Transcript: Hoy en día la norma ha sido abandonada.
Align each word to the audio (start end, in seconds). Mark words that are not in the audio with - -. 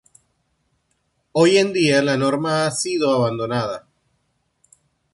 Hoy 1.31 1.59
en 1.59 1.73
día 1.73 2.01
la 2.01 2.17
norma 2.17 2.65
ha 2.65 2.71
sido 2.71 3.11
abandonada. 3.13 3.85